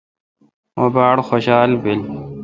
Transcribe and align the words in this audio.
مہ 0.75 0.85
باڑ 0.93 1.15
خوشال 1.27 1.69
بیل۔ 1.81 2.01